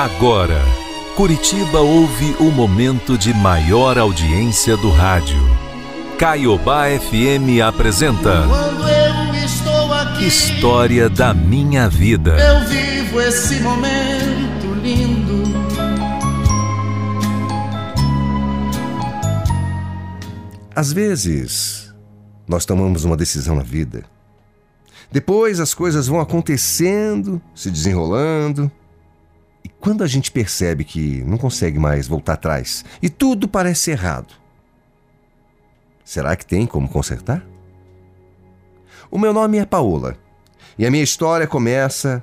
[0.00, 0.58] Agora,
[1.14, 5.36] Curitiba ouve o momento de maior audiência do rádio.
[6.18, 8.46] Caiobá FM apresenta.
[8.48, 10.24] Quando eu estou aqui.
[10.24, 12.34] História da minha vida.
[12.38, 15.42] Eu vivo esse momento lindo.
[20.74, 21.94] Às vezes,
[22.48, 24.04] nós tomamos uma decisão na vida.
[25.12, 28.72] Depois as coisas vão acontecendo, se desenrolando.
[29.64, 34.34] E quando a gente percebe que não consegue mais voltar atrás e tudo parece errado,
[36.04, 37.44] será que tem como consertar?
[39.10, 40.16] O meu nome é Paola
[40.78, 42.22] e a minha história começa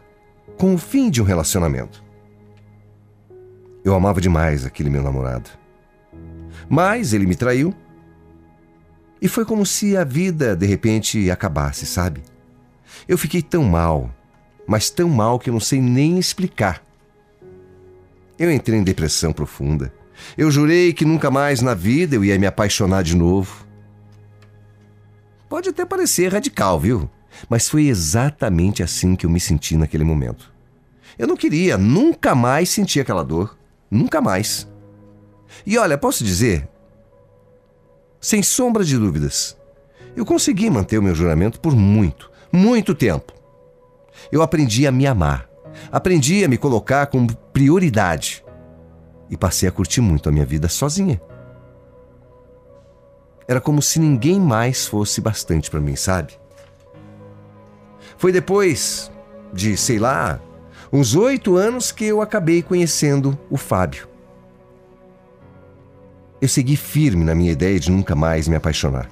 [0.58, 2.04] com o fim de um relacionamento.
[3.84, 5.50] Eu amava demais aquele meu namorado.
[6.70, 7.74] Mas ele me traiu.
[9.22, 12.22] E foi como se a vida de repente acabasse, sabe?
[13.08, 14.10] Eu fiquei tão mal,
[14.68, 16.84] mas tão mal que eu não sei nem explicar.
[18.38, 19.92] Eu entrei em depressão profunda.
[20.38, 23.66] Eu jurei que nunca mais na vida eu ia me apaixonar de novo.
[25.50, 27.10] Pode até parecer radical, viu?
[27.50, 30.52] Mas foi exatamente assim que eu me senti naquele momento.
[31.18, 33.58] Eu não queria nunca mais sentir aquela dor.
[33.90, 34.68] Nunca mais.
[35.66, 36.68] E olha, posso dizer,
[38.20, 39.58] sem sombra de dúvidas,
[40.16, 43.34] eu consegui manter o meu juramento por muito, muito tempo.
[44.32, 45.48] Eu aprendi a me amar.
[45.92, 48.46] Aprendi a me colocar como prioridade.
[49.32, 51.20] E passei a curtir muito a minha vida sozinha.
[53.48, 56.34] Era como se ninguém mais fosse bastante para mim, sabe?
[58.16, 59.12] Foi depois
[59.52, 60.40] de, sei lá,
[60.94, 64.08] uns oito anos que eu acabei conhecendo o Fábio.
[66.40, 69.10] Eu segui firme na minha ideia de nunca mais me apaixonar.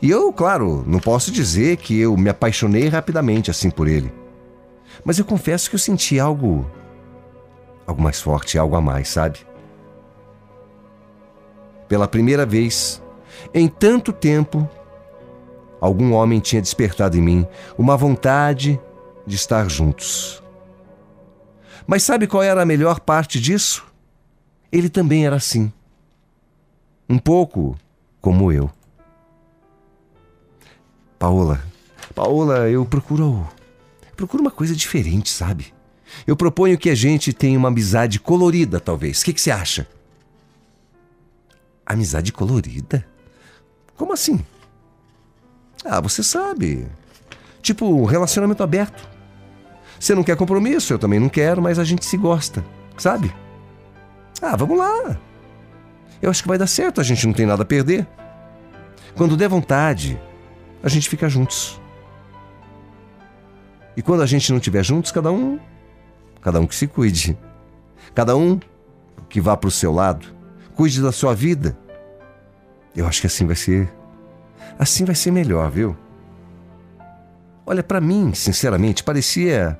[0.00, 4.10] E eu, claro, não posso dizer que eu me apaixonei rapidamente assim por ele.
[5.04, 6.79] Mas eu confesso que eu senti algo.
[7.90, 9.40] Algo mais forte, algo a mais, sabe?
[11.88, 13.02] Pela primeira vez,
[13.52, 14.68] em tanto tempo,
[15.80, 17.46] algum homem tinha despertado em mim
[17.76, 18.80] uma vontade
[19.26, 20.42] de estar juntos.
[21.86, 23.84] Mas sabe qual era a melhor parte disso?
[24.70, 25.72] Ele também era assim.
[27.08, 27.76] Um pouco
[28.20, 28.70] como eu.
[31.18, 31.60] Paola,
[32.14, 33.46] Paola, eu procuro.
[34.16, 35.74] Procuro uma coisa diferente, sabe?
[36.26, 39.20] Eu proponho que a gente tenha uma amizade colorida, talvez.
[39.20, 39.86] O que, que você acha?
[41.84, 43.06] Amizade colorida?
[43.96, 44.44] Como assim?
[45.84, 46.86] Ah, você sabe.
[47.62, 49.08] Tipo, relacionamento aberto.
[49.98, 52.64] Você não quer compromisso, eu também não quero, mas a gente se gosta,
[52.96, 53.34] sabe?
[54.40, 55.18] Ah, vamos lá.
[56.22, 58.06] Eu acho que vai dar certo, a gente não tem nada a perder.
[59.14, 60.18] Quando der vontade,
[60.82, 61.80] a gente fica juntos.
[63.96, 65.58] E quando a gente não estiver juntos, cada um,
[66.40, 67.36] cada um que se cuide.
[68.14, 68.58] Cada um
[69.28, 70.26] que vá para o seu lado,
[70.74, 71.78] cuide da sua vida.
[72.94, 73.92] Eu acho que assim vai ser,
[74.78, 75.96] assim vai ser melhor, viu?
[77.64, 79.78] Olha, para mim, sinceramente, parecia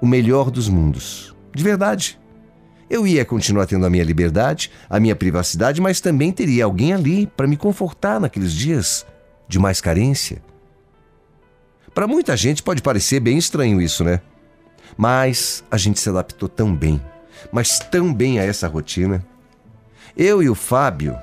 [0.00, 1.34] o melhor dos mundos.
[1.54, 2.18] De verdade.
[2.90, 7.26] Eu ia continuar tendo a minha liberdade, a minha privacidade, mas também teria alguém ali
[7.26, 9.06] para me confortar naqueles dias
[9.46, 10.42] de mais carência.
[11.94, 14.20] Para muita gente pode parecer bem estranho isso, né?
[14.96, 17.00] Mas a gente se adaptou tão bem,
[17.52, 19.24] mas tão bem a essa rotina.
[20.16, 21.16] Eu e o Fábio,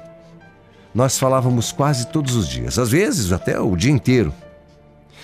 [0.94, 4.34] nós falávamos quase todos os dias, às vezes até o dia inteiro.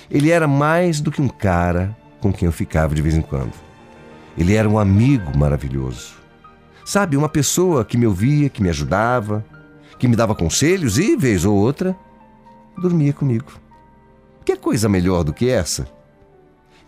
[0.10, 3.54] Ele era mais do que um cara com quem eu ficava de vez em quando.
[4.38, 6.14] Ele era um amigo maravilhoso.
[6.84, 9.46] Sabe, uma pessoa que me ouvia, que me ajudava,
[9.98, 11.96] que me dava conselhos e, vez ou outra,
[12.78, 13.54] dormia comigo.
[14.44, 15.88] Que coisa melhor do que essa?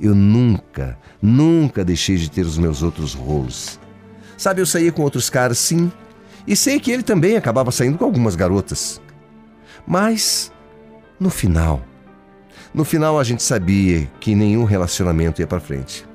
[0.04, 3.80] Eu nunca, nunca deixei de ter os meus outros rolos.
[4.38, 5.90] Sabe, eu saía com outros caras, sim,
[6.46, 9.02] e sei que ele também acabava saindo com algumas garotas.
[9.88, 10.52] Mas,
[11.18, 11.82] no final,
[12.74, 16.06] no final a gente sabia que nenhum relacionamento ia para frente.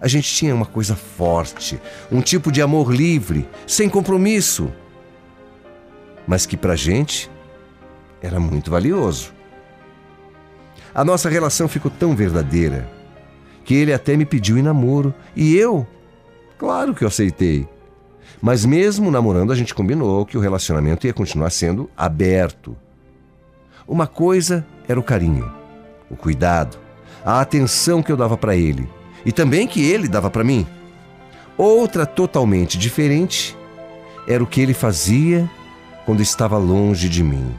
[0.00, 1.78] A gente tinha uma coisa forte,
[2.10, 4.72] um tipo de amor livre, sem compromisso,
[6.26, 7.30] mas que pra gente
[8.22, 9.35] era muito valioso.
[10.96, 12.90] A nossa relação ficou tão verdadeira
[13.66, 15.86] que ele até me pediu em namoro e eu,
[16.56, 17.68] claro que eu aceitei.
[18.40, 22.74] Mas mesmo namorando, a gente combinou que o relacionamento ia continuar sendo aberto.
[23.86, 25.52] Uma coisa era o carinho,
[26.10, 26.78] o cuidado,
[27.22, 28.88] a atenção que eu dava para ele
[29.22, 30.66] e também que ele dava para mim.
[31.58, 33.54] Outra totalmente diferente
[34.26, 35.46] era o que ele fazia
[36.06, 37.54] quando estava longe de mim.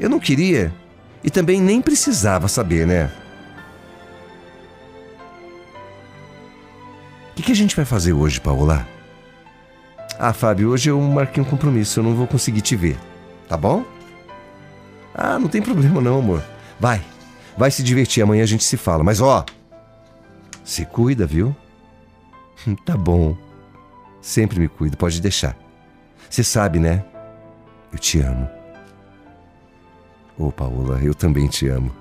[0.00, 0.72] Eu não queria
[1.24, 3.10] e também nem precisava saber, né?
[7.34, 8.86] que, que a gente vai fazer hoje, Paola?
[10.18, 12.96] Ah, Fábio, hoje eu marquei um compromisso, eu não vou conseguir te ver.
[13.48, 13.84] Tá bom?
[15.12, 16.42] Ah, não tem problema não, amor.
[16.78, 17.02] Vai,
[17.56, 19.02] vai se divertir, amanhã a gente se fala.
[19.02, 19.44] Mas ó,
[20.64, 21.54] se cuida, viu?
[22.86, 23.36] Tá bom.
[24.22, 25.56] Sempre me cuido, pode deixar.
[26.30, 27.04] Você sabe, né?
[27.92, 28.48] Eu te amo.
[30.38, 31.94] Oh, Paola, eu também te amo.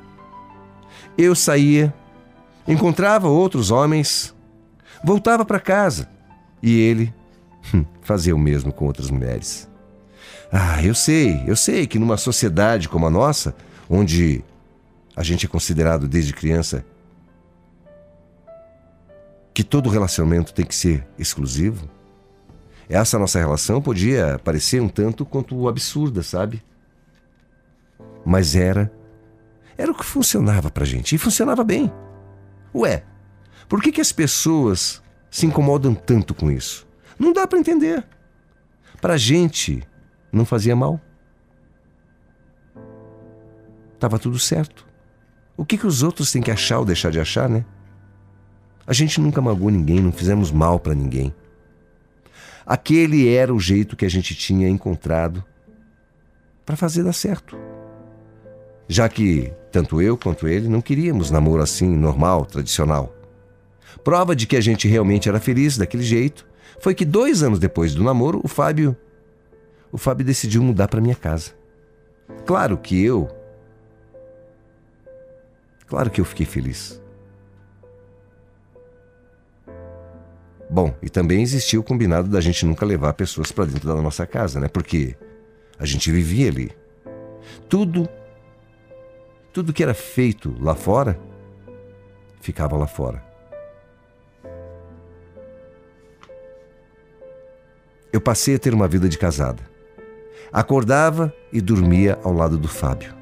[1.18, 1.94] Eu saía,
[2.68, 4.34] encontrava outros homens,
[5.04, 6.10] voltava para casa
[6.62, 7.14] e ele
[7.74, 9.70] hum, fazia o mesmo com outras mulheres.
[10.52, 13.56] Ah, eu sei, eu sei que numa sociedade como a nossa,
[13.90, 14.44] onde
[15.16, 16.86] a gente é considerado desde criança
[19.54, 21.88] que todo relacionamento tem que ser exclusivo,
[22.90, 26.62] essa nossa relação podia parecer um tanto quanto absurda, sabe?
[28.26, 28.92] Mas era
[29.78, 31.92] era o que funcionava pra gente e funcionava bem.
[32.74, 33.04] Ué,
[33.68, 36.88] por que, que as pessoas se incomodam tanto com isso?
[37.18, 38.06] Não dá para entender.
[39.02, 39.84] Pra gente,
[40.32, 41.00] não fazia mal.
[44.00, 44.86] Tava tudo certo.
[45.56, 47.66] O que, que os outros têm que achar ou deixar de achar, né?
[48.86, 51.34] A gente nunca magoou ninguém, não fizemos mal para ninguém.
[52.66, 55.44] Aquele era o jeito que a gente tinha encontrado
[56.66, 57.58] para fazer dar certo
[58.88, 63.16] já que tanto eu quanto ele não queríamos namoro assim, normal, tradicional.
[64.04, 66.46] Prova de que a gente realmente era feliz daquele jeito
[66.80, 68.96] foi que dois anos depois do namoro, o Fábio.
[69.92, 71.52] O Fábio decidiu mudar para minha casa.
[72.46, 73.30] Claro que eu.
[75.88, 77.02] Claro que eu fiquei feliz.
[80.70, 84.26] Bom, e também existia o combinado da gente nunca levar pessoas para dentro da nossa
[84.26, 84.68] casa, né?
[84.68, 85.16] Porque
[85.78, 86.72] a gente vivia ali.
[87.70, 88.10] Tudo
[89.54, 91.20] tudo que era feito lá fora
[92.42, 93.24] ficava lá fora.
[98.12, 99.64] Eu passei a ter uma vida de casada.
[100.52, 103.14] Acordava e dormia ao lado do Fábio.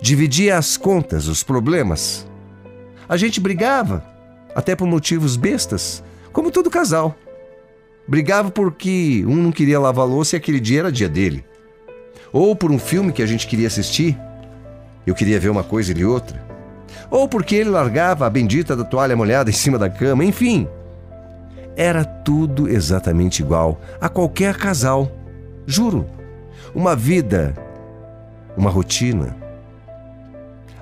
[0.00, 2.26] Dividia as contas, os problemas.
[3.08, 4.04] A gente brigava,
[4.54, 7.14] até por motivos bestas, como todo casal.
[8.08, 11.44] Brigava porque um não queria lavar louça e aquele dia era dia dele.
[12.32, 14.18] Ou por um filme que a gente queria assistir
[15.06, 16.42] eu queria ver uma coisa e outra.
[17.10, 20.66] Ou porque ele largava a bendita da toalha molhada em cima da cama, enfim.
[21.76, 25.10] Era tudo exatamente igual a qualquer casal.
[25.66, 26.06] Juro.
[26.74, 27.54] Uma vida,
[28.56, 29.36] uma rotina.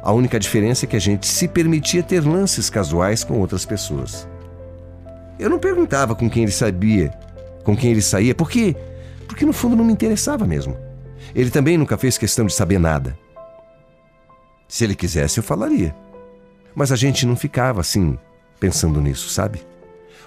[0.03, 4.27] A única diferença é que a gente se permitia ter lances casuais com outras pessoas.
[5.39, 7.11] Eu não perguntava com quem ele sabia,
[7.65, 8.77] com quem ele saía, porque
[9.33, 10.77] porque no fundo não me interessava mesmo.
[11.35, 13.17] Ele também nunca fez questão de saber nada.
[14.73, 15.95] Se ele quisesse, eu falaria.
[16.75, 18.19] Mas a gente não ficava assim,
[18.59, 19.61] pensando nisso, sabe?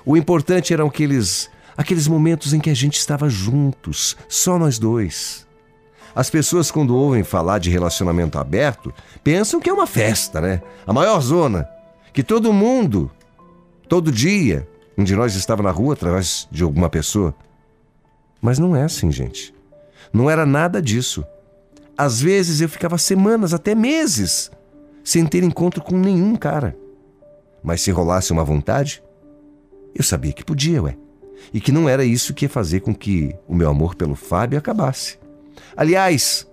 [0.06, 5.48] O importante eram aqueles, aqueles momentos em que a gente estava juntos, só nós dois.
[6.14, 8.94] As pessoas, quando ouvem falar de relacionamento aberto,
[9.24, 10.62] pensam que é uma festa, né?
[10.86, 11.68] A maior zona.
[12.14, 13.10] Que todo mundo,
[13.90, 17.34] todo dia, um de nós estava na rua através de alguma pessoa.
[18.40, 19.56] Mas não é assim, gente.
[20.14, 21.26] Não era nada disso.
[21.98, 24.52] Às vezes eu ficava semanas, até meses,
[25.04, 26.78] sem ter encontro com nenhum cara.
[27.64, 29.02] Mas se rolasse uma vontade,
[29.94, 30.98] eu sabia que podia, ué.
[31.54, 34.60] E que não era isso que ia fazer com que o meu amor pelo Fábio
[34.60, 35.18] acabasse.
[35.76, 36.46] Aliás,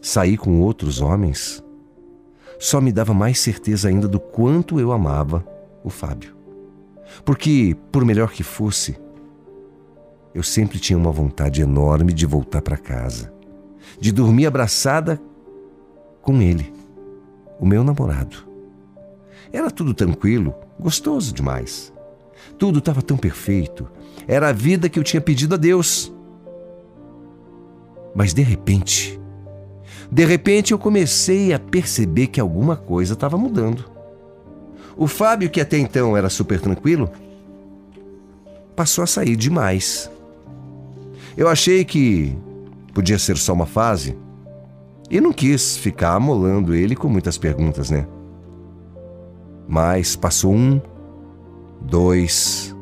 [0.00, 1.62] sair com outros homens
[2.58, 5.46] só me dava mais certeza ainda do quanto eu amava
[5.84, 6.36] o Fábio.
[7.24, 8.96] Porque, por melhor que fosse,
[10.34, 13.39] eu sempre tinha uma vontade enorme de voltar para casa
[13.98, 15.20] de dormir abraçada
[16.22, 16.72] com ele,
[17.58, 18.48] o meu namorado.
[19.52, 21.92] Era tudo tranquilo, gostoso demais.
[22.58, 23.88] Tudo estava tão perfeito.
[24.28, 26.12] Era a vida que eu tinha pedido a Deus.
[28.14, 29.20] Mas de repente,
[30.10, 33.90] de repente eu comecei a perceber que alguma coisa estava mudando.
[34.96, 37.10] O Fábio, que até então era super tranquilo,
[38.76, 40.10] passou a sair demais.
[41.36, 42.36] Eu achei que
[42.92, 44.16] Podia ser só uma fase.
[45.10, 48.06] E não quis ficar amolando ele com muitas perguntas, né?
[49.66, 50.80] Mas passou um,
[51.80, 52.74] dois,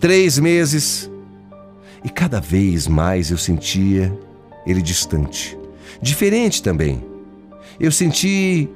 [0.00, 1.10] três meses
[2.04, 4.16] e cada vez mais eu sentia
[4.66, 5.58] ele distante.
[6.00, 7.04] Diferente também.
[7.80, 8.68] Eu senti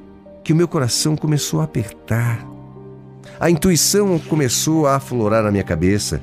[0.42, 2.46] que o meu coração começou a apertar.
[3.38, 6.20] A intuição começou a aflorar na minha cabeça.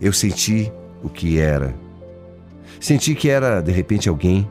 [0.00, 0.72] Eu senti
[1.02, 1.85] o que era
[2.80, 4.48] Senti que era, de repente, alguém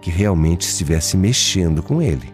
[0.00, 2.32] que realmente estivesse mexendo com ele.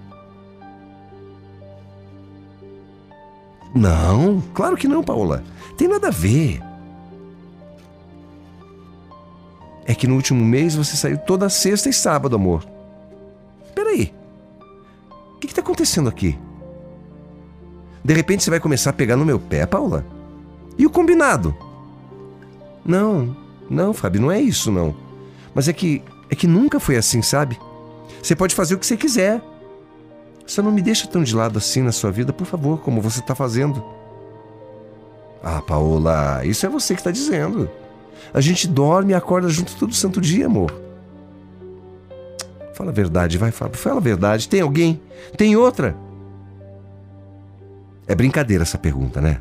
[3.75, 5.45] Não, claro que não, Paola.
[5.77, 6.63] Tem nada a ver.
[9.85, 12.65] É que no último mês você saiu toda sexta e sábado, amor.
[13.75, 14.13] Peraí.
[15.35, 16.39] O que está acontecendo aqui?
[18.03, 20.07] De repente você vai começar a pegar no meu pé, Paula?
[20.79, 21.55] E o combinado?
[22.85, 23.37] Não,
[23.69, 24.95] não, Fábio, não é isso, não.
[25.55, 27.59] Mas é que é que nunca foi assim, sabe?
[28.23, 29.41] Você pode fazer o que você quiser.
[30.47, 33.21] Só não me deixa tão de lado assim na sua vida, por favor, como você
[33.21, 33.85] está fazendo.
[35.43, 37.71] Ah, Paola, isso é você que está dizendo.
[38.33, 40.73] A gente dorme e acorda junto todo santo dia, amor.
[42.75, 43.79] Fala a verdade, vai, Fábio.
[43.79, 44.49] Fala a verdade.
[44.49, 45.01] Tem alguém?
[45.37, 45.97] Tem outra?
[48.07, 49.41] É brincadeira essa pergunta, né?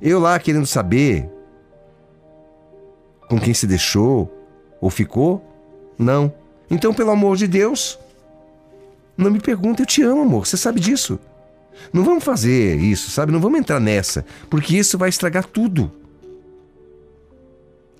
[0.00, 1.28] Eu lá querendo saber
[3.28, 4.32] com quem se deixou
[4.80, 5.44] ou ficou?
[5.98, 6.32] Não.
[6.70, 7.98] Então, pelo amor de Deus,
[9.16, 10.46] não me pergunta, eu te amo, amor.
[10.46, 11.18] Você sabe disso.
[11.92, 13.32] Não vamos fazer isso, sabe?
[13.32, 15.90] Não vamos entrar nessa, porque isso vai estragar tudo.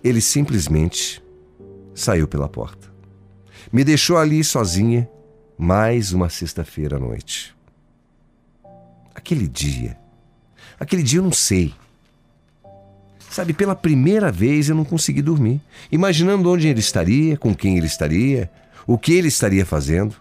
[0.02, 1.22] Ele simplesmente
[1.94, 2.88] saiu pela porta.
[3.72, 5.08] Me deixou ali sozinha
[5.56, 7.54] mais uma sexta-feira à noite.
[9.14, 9.98] Aquele dia,
[10.78, 11.74] aquele dia eu não sei.
[13.38, 15.60] Sabe, pela primeira vez eu não consegui dormir,
[15.92, 18.50] imaginando onde ele estaria, com quem ele estaria,
[18.84, 20.16] o que ele estaria fazendo.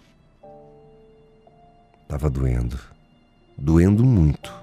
[2.07, 2.79] Tava doendo,
[3.57, 4.53] doendo muito.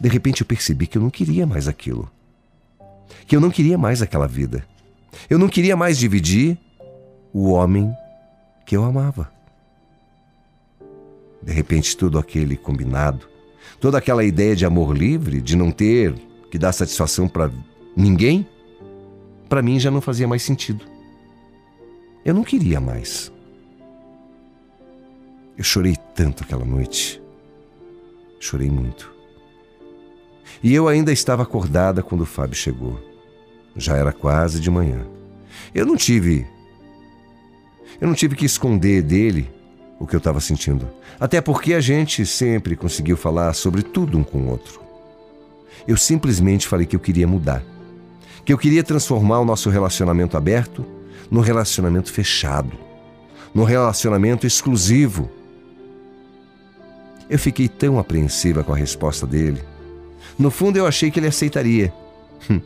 [0.00, 2.10] De repente eu percebi que eu não queria mais aquilo
[3.24, 4.64] que eu não queria mais aquela vida.
[5.30, 6.58] Eu não queria mais dividir
[7.32, 7.94] o homem
[8.66, 9.30] que eu amava.
[11.40, 13.28] De repente, tudo aquele combinado,
[13.80, 16.14] toda aquela ideia de amor livre, de não ter
[16.54, 17.50] que dar satisfação para
[17.96, 18.46] ninguém,
[19.48, 20.84] para mim já não fazia mais sentido.
[22.24, 23.32] Eu não queria mais.
[25.58, 27.20] Eu chorei tanto aquela noite.
[28.38, 29.12] Chorei muito.
[30.62, 33.00] E eu ainda estava acordada quando o Fábio chegou.
[33.74, 35.04] Já era quase de manhã.
[35.74, 36.46] Eu não tive.
[38.00, 39.50] Eu não tive que esconder dele
[39.98, 40.88] o que eu estava sentindo.
[41.18, 44.83] Até porque a gente sempre conseguiu falar sobre tudo um com o outro.
[45.86, 47.62] Eu simplesmente falei que eu queria mudar.
[48.44, 50.84] Que eu queria transformar o nosso relacionamento aberto
[51.30, 52.72] num relacionamento fechado.
[53.54, 55.30] Num relacionamento exclusivo.
[57.28, 59.62] Eu fiquei tão apreensiva com a resposta dele.
[60.38, 61.92] No fundo, eu achei que ele aceitaria.
[62.50, 62.60] Hum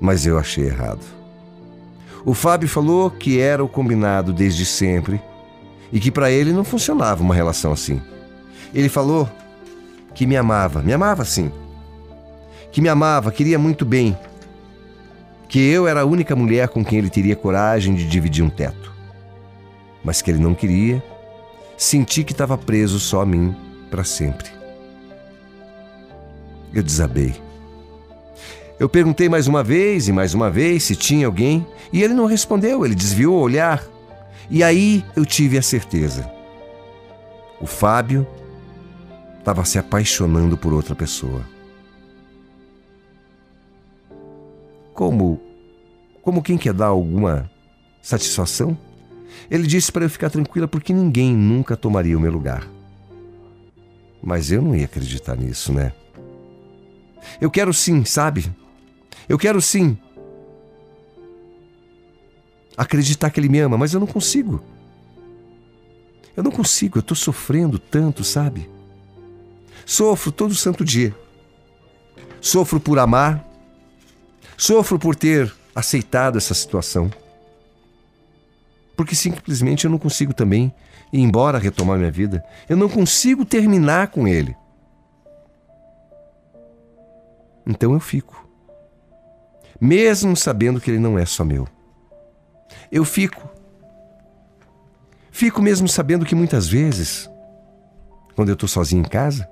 [0.00, 1.04] mas eu achei errado.
[2.24, 5.20] O Fábio falou que era o combinado desde sempre
[5.92, 8.00] e que para ele não funcionava uma relação assim.
[8.74, 9.28] Ele falou
[10.16, 11.52] que me amava, me amava sim.
[12.72, 14.16] Que me amava, queria muito bem.
[15.46, 18.92] Que eu era a única mulher com quem ele teria coragem de dividir um teto.
[20.02, 21.04] Mas que ele não queria.
[21.76, 23.54] Senti que estava preso só a mim
[23.90, 24.48] para sempre.
[26.72, 27.34] Eu desabei.
[28.80, 32.24] Eu perguntei mais uma vez e mais uma vez se tinha alguém e ele não
[32.24, 33.84] respondeu, ele desviou o olhar.
[34.48, 36.30] E aí eu tive a certeza.
[37.60, 38.26] O Fábio
[39.46, 41.40] estava se apaixonando por outra pessoa.
[44.92, 45.40] Como
[46.20, 47.48] como quem quer dar alguma
[48.02, 48.76] satisfação?
[49.48, 52.68] Ele disse para eu ficar tranquila porque ninguém nunca tomaria o meu lugar.
[54.20, 55.92] Mas eu não ia acreditar nisso, né?
[57.40, 58.52] Eu quero sim, sabe?
[59.28, 59.96] Eu quero sim
[62.76, 64.60] acreditar que Ele me ama, mas eu não consigo.
[66.36, 68.74] Eu não consigo, eu estou sofrendo tanto, sabe?
[69.86, 71.14] Sofro todo santo dia.
[72.40, 73.42] Sofro por amar,
[74.56, 77.10] sofro por ter aceitado essa situação.
[78.96, 80.74] Porque simplesmente eu não consigo também
[81.12, 82.44] ir embora retomar minha vida.
[82.68, 84.56] Eu não consigo terminar com ele.
[87.66, 88.44] Então eu fico
[89.80, 91.68] mesmo sabendo que ele não é só meu.
[92.90, 93.48] Eu fico.
[95.30, 97.30] Fico mesmo sabendo que muitas vezes,
[98.34, 99.48] quando eu estou sozinho em casa,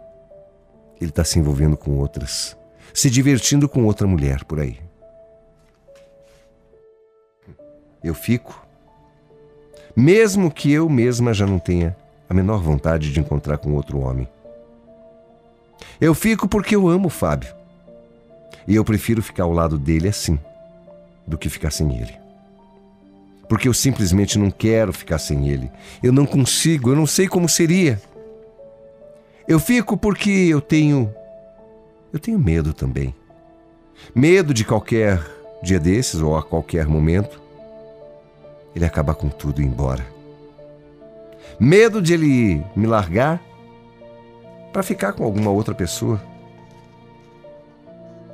[1.01, 2.57] ele está se envolvendo com outras,
[2.93, 4.79] se divertindo com outra mulher por aí.
[8.03, 8.65] Eu fico,
[9.97, 11.97] mesmo que eu mesma já não tenha
[12.29, 14.29] a menor vontade de encontrar com outro homem.
[16.01, 17.55] Eu fico porque eu amo o Fábio.
[18.67, 20.39] E eu prefiro ficar ao lado dele assim,
[21.27, 22.15] do que ficar sem ele.
[23.49, 25.71] Porque eu simplesmente não quero ficar sem ele.
[26.03, 28.01] Eu não consigo, eu não sei como seria.
[29.47, 31.15] Eu fico porque eu tenho.
[32.13, 33.15] Eu tenho medo também.
[34.15, 35.23] Medo de qualquer
[35.63, 37.41] dia desses ou a qualquer momento
[38.75, 40.05] ele acabar com tudo e ir embora.
[41.61, 43.41] Medo de ele me largar
[44.73, 46.21] para ficar com alguma outra pessoa.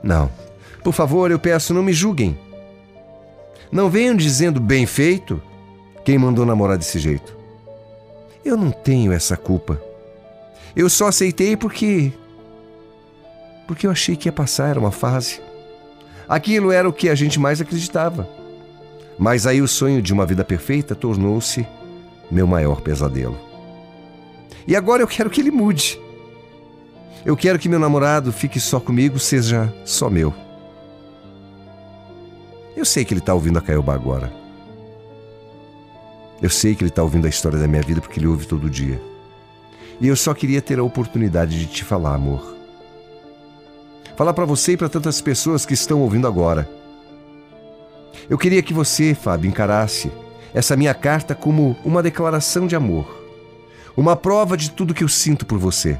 [0.02, 0.30] Não.
[0.82, 2.38] Por favor, eu peço, não me julguem.
[3.70, 5.42] Não venham dizendo bem feito
[6.04, 7.36] quem mandou namorar desse jeito.
[8.42, 9.89] Eu não tenho essa culpa.
[10.74, 12.12] Eu só aceitei porque.
[13.66, 15.40] Porque eu achei que ia passar, era uma fase.
[16.28, 18.28] Aquilo era o que a gente mais acreditava.
[19.18, 21.66] Mas aí o sonho de uma vida perfeita tornou-se
[22.30, 23.36] meu maior pesadelo.
[24.66, 26.00] E agora eu quero que ele mude.
[27.24, 30.32] Eu quero que meu namorado fique só comigo, seja só meu.
[32.76, 34.32] Eu sei que ele está ouvindo a Caiobá agora.
[36.40, 38.70] Eu sei que ele está ouvindo a história da minha vida porque ele ouve todo
[38.70, 39.09] dia.
[40.00, 42.56] E eu só queria ter a oportunidade de te falar, amor.
[44.16, 46.68] Falar para você e para tantas pessoas que estão ouvindo agora.
[48.28, 50.10] Eu queria que você, Fábio, encarasse
[50.54, 53.06] essa minha carta como uma declaração de amor,
[53.96, 55.98] uma prova de tudo que eu sinto por você.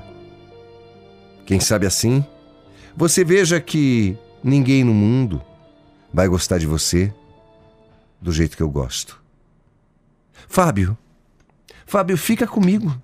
[1.45, 2.25] Quem sabe assim,
[2.97, 5.43] você veja que ninguém no mundo
[6.13, 7.13] vai gostar de você
[8.21, 9.21] do jeito que eu gosto.
[10.49, 10.97] Fábio,
[11.87, 12.95] Fábio, fica comigo.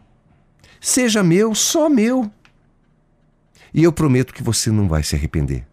[0.87, 2.31] Seja meu, só meu.
[3.75, 5.67] E eu prometo que você não vai se arrepender.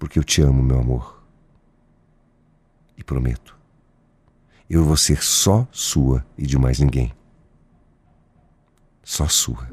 [0.00, 1.24] Porque eu te amo, meu amor.
[2.98, 3.56] E prometo.
[4.68, 7.14] Eu vou ser só sua e de mais ninguém.
[9.04, 9.70] Só sua.